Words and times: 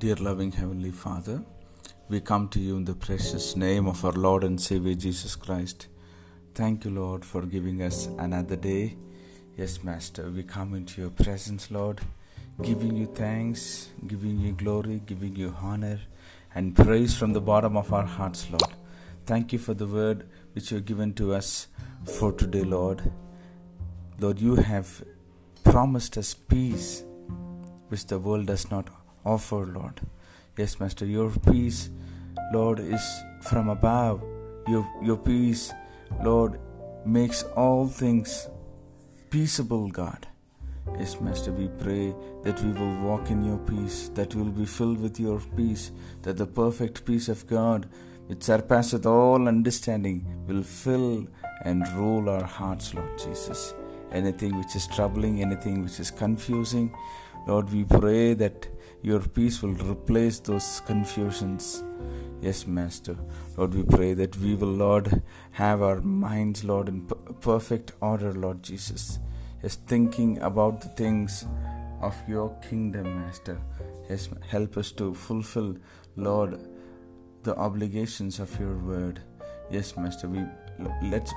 Dear 0.00 0.14
loving 0.14 0.52
Heavenly 0.52 0.92
Father, 0.92 1.42
we 2.08 2.20
come 2.20 2.48
to 2.50 2.60
you 2.60 2.76
in 2.76 2.84
the 2.84 2.94
precious 2.94 3.56
name 3.56 3.88
of 3.88 4.04
our 4.04 4.12
Lord 4.12 4.44
and 4.44 4.60
Savior 4.60 4.94
Jesus 4.94 5.34
Christ. 5.34 5.88
Thank 6.54 6.84
you, 6.84 6.92
Lord, 6.92 7.24
for 7.24 7.42
giving 7.42 7.82
us 7.82 8.06
another 8.16 8.54
day. 8.54 8.96
Yes, 9.56 9.82
Master, 9.82 10.30
we 10.30 10.44
come 10.44 10.74
into 10.74 11.00
your 11.00 11.10
presence, 11.10 11.72
Lord, 11.72 12.00
giving 12.62 12.94
you 12.94 13.06
thanks, 13.06 13.88
giving 14.06 14.38
you 14.38 14.52
glory, 14.52 15.02
giving 15.04 15.34
you 15.34 15.52
honor 15.60 15.98
and 16.54 16.76
praise 16.76 17.16
from 17.16 17.32
the 17.32 17.40
bottom 17.40 17.76
of 17.76 17.92
our 17.92 18.06
hearts, 18.06 18.48
Lord. 18.48 18.72
Thank 19.26 19.52
you 19.52 19.58
for 19.58 19.74
the 19.74 19.88
word 19.88 20.28
which 20.52 20.70
you 20.70 20.76
have 20.76 20.86
given 20.86 21.12
to 21.14 21.34
us 21.34 21.66
for 22.04 22.30
today, 22.30 22.62
Lord. 22.62 23.10
Lord, 24.20 24.38
you 24.38 24.54
have 24.54 25.02
promised 25.64 26.16
us 26.16 26.34
peace 26.34 27.02
which 27.88 28.06
the 28.06 28.20
world 28.20 28.46
does 28.46 28.70
not 28.70 28.88
offer, 29.28 29.66
Lord. 29.66 30.00
Yes, 30.56 30.80
Master, 30.80 31.04
your 31.06 31.30
peace, 31.30 31.90
Lord, 32.52 32.80
is 32.80 33.04
from 33.42 33.68
above. 33.68 34.22
Your, 34.66 34.88
your 35.02 35.16
peace, 35.16 35.72
Lord, 36.24 36.58
makes 37.04 37.42
all 37.42 37.86
things 37.86 38.48
peaceable, 39.30 39.88
God. 39.88 40.26
Yes, 40.98 41.20
Master, 41.20 41.52
we 41.52 41.68
pray 41.84 42.14
that 42.44 42.60
we 42.62 42.72
will 42.72 42.96
walk 43.00 43.30
in 43.30 43.44
your 43.44 43.58
peace, 43.58 44.10
that 44.14 44.34
we 44.34 44.42
will 44.42 44.50
be 44.50 44.64
filled 44.64 45.00
with 45.00 45.20
your 45.20 45.40
peace, 45.56 45.92
that 46.22 46.38
the 46.38 46.46
perfect 46.46 47.04
peace 47.04 47.28
of 47.28 47.46
God, 47.46 47.86
which 48.26 48.42
surpasseth 48.42 49.04
all 49.04 49.46
understanding, 49.46 50.26
will 50.46 50.62
fill 50.62 51.26
and 51.64 51.86
rule 51.94 52.30
our 52.30 52.44
hearts, 52.44 52.94
Lord 52.94 53.18
Jesus. 53.18 53.74
Anything 54.10 54.56
which 54.56 54.74
is 54.74 54.86
troubling, 54.86 55.42
anything 55.42 55.82
which 55.84 56.00
is 56.00 56.10
confusing, 56.10 56.94
Lord, 57.46 57.72
we 57.72 57.84
pray 57.84 58.34
that 58.34 58.68
your 59.02 59.20
peace 59.20 59.62
will 59.62 59.74
replace 59.74 60.40
those 60.40 60.82
confusions. 60.86 61.82
Yes, 62.40 62.66
Master. 62.66 63.16
Lord, 63.56 63.74
we 63.74 63.82
pray 63.82 64.14
that 64.14 64.36
we 64.38 64.54
will, 64.54 64.68
Lord, 64.68 65.22
have 65.52 65.82
our 65.82 66.00
minds, 66.00 66.64
Lord, 66.64 66.88
in 66.88 67.06
perfect 67.40 67.92
order, 68.00 68.32
Lord 68.32 68.62
Jesus. 68.62 69.18
Yes, 69.62 69.76
thinking 69.86 70.38
about 70.38 70.80
the 70.80 70.88
things 70.88 71.46
of 72.00 72.14
your 72.28 72.50
kingdom, 72.68 73.22
Master. 73.22 73.58
Yes, 74.08 74.28
help 74.48 74.76
us 74.76 74.92
to 74.92 75.14
fulfill, 75.14 75.76
Lord, 76.16 76.60
the 77.42 77.56
obligations 77.56 78.38
of 78.38 78.58
your 78.60 78.76
word. 78.76 79.20
Yes, 79.70 79.96
Master, 79.96 80.28
we 80.28 80.44
let's 81.02 81.32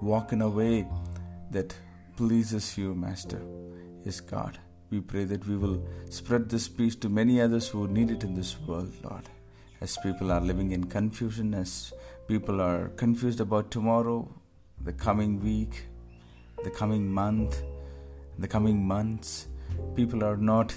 walk 0.00 0.32
in 0.32 0.42
a 0.42 0.48
way 0.48 0.86
that 1.50 1.74
pleases 2.16 2.78
you, 2.78 2.94
Master. 2.94 3.42
Yes, 4.04 4.20
God. 4.20 4.58
We 4.90 5.00
pray 5.00 5.24
that 5.24 5.46
we 5.46 5.56
will 5.56 5.86
spread 6.08 6.48
this 6.48 6.66
peace 6.66 6.96
to 6.96 7.10
many 7.10 7.42
others 7.42 7.68
who 7.68 7.86
need 7.88 8.10
it 8.10 8.24
in 8.24 8.34
this 8.34 8.58
world, 8.66 8.92
Lord. 9.04 9.24
As 9.82 9.98
people 9.98 10.32
are 10.32 10.40
living 10.40 10.70
in 10.72 10.84
confusion, 10.84 11.52
as 11.52 11.92
people 12.26 12.60
are 12.62 12.88
confused 12.96 13.40
about 13.40 13.70
tomorrow, 13.70 14.28
the 14.82 14.94
coming 14.94 15.42
week, 15.44 15.84
the 16.64 16.70
coming 16.70 17.12
month, 17.12 17.62
the 18.38 18.48
coming 18.48 18.82
months, 18.86 19.48
people 19.94 20.24
are 20.24 20.38
not 20.38 20.74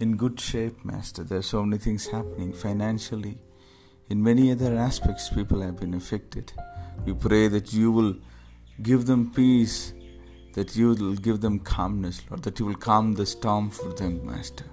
in 0.00 0.16
good 0.16 0.40
shape, 0.40 0.82
Master. 0.82 1.24
There 1.24 1.38
are 1.38 1.42
so 1.42 1.62
many 1.62 1.78
things 1.78 2.06
happening 2.06 2.54
financially. 2.54 3.38
In 4.08 4.22
many 4.22 4.50
other 4.50 4.76
aspects, 4.78 5.28
people 5.28 5.60
have 5.60 5.78
been 5.78 5.94
affected. 5.94 6.52
We 7.04 7.12
pray 7.12 7.48
that 7.48 7.72
you 7.74 7.92
will 7.92 8.16
give 8.80 9.06
them 9.06 9.30
peace 9.30 9.92
that 10.52 10.76
you 10.76 10.88
will 10.88 11.14
give 11.14 11.40
them 11.40 11.58
calmness, 11.58 12.22
Lord, 12.28 12.42
that 12.42 12.58
you 12.58 12.66
will 12.66 12.74
calm 12.74 13.14
the 13.14 13.26
storm 13.26 13.70
for 13.70 13.92
them, 13.92 14.24
Master. 14.26 14.64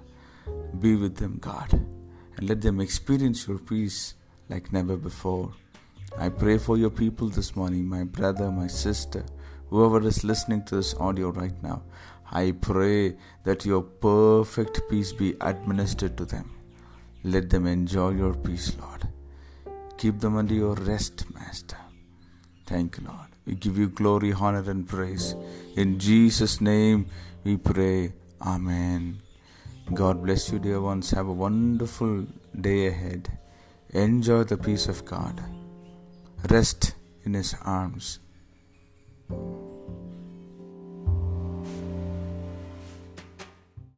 Be 0.80 0.96
with 0.96 1.16
them, 1.16 1.38
God, 1.40 1.74
and 1.74 2.50
let 2.50 2.62
them 2.62 2.80
experience 2.80 3.48
your 3.48 3.60
peace 3.60 4.16
like 4.50 4.74
never 4.74 4.98
before. 4.98 5.54
I 6.18 6.30
pray 6.30 6.58
for 6.58 6.78
your 6.78 6.90
people 6.90 7.30
this 7.30 7.56
morning, 7.56 7.86
my 7.88 8.04
brother, 8.04 8.52
my 8.52 8.68
sister, 8.68 9.24
whoever 9.70 10.06
is 10.06 10.24
listening 10.24 10.64
to 10.66 10.76
this 10.76 10.96
audio 10.96 11.30
right 11.30 11.62
now. 11.64 11.84
I 12.32 12.52
pray 12.52 13.18
that 13.44 13.66
your 13.66 13.82
perfect 13.82 14.82
peace 14.90 15.14
be 15.14 15.36
administered 15.42 16.18
to 16.18 16.26
them. 16.26 16.52
Let 17.24 17.50
them 17.50 17.68
enjoy 17.68 18.12
your 18.12 18.34
peace, 18.34 18.76
Lord. 18.80 19.08
Keep 19.98 20.20
them 20.20 20.38
under 20.38 20.54
your 20.54 20.76
rest, 20.76 21.26
Master. 21.34 21.78
Thank 22.70 22.98
you, 22.98 23.08
Lord. 23.08 23.30
We 23.48 23.56
give 23.56 23.80
you 23.80 23.88
glory, 23.90 24.32
honor, 24.32 24.70
and 24.70 24.88
praise. 24.88 25.34
In 25.76 25.98
Jesus' 25.98 26.62
name 26.62 27.08
we 27.44 27.58
pray. 27.58 28.14
Amen. 28.40 29.24
God 29.92 30.22
bless 30.24 30.52
you, 30.52 30.60
dear 30.60 30.80
ones. 30.80 31.10
Have 31.10 31.28
a 31.28 31.34
wonderful 31.34 32.28
day 32.62 32.86
ahead. 32.86 33.40
Enjoy 33.90 34.44
the 34.44 34.56
peace 34.56 34.88
of 34.88 35.04
God. 35.04 35.42
Rest 36.48 36.94
in 37.24 37.34
His 37.34 37.56
arms. 37.66 38.20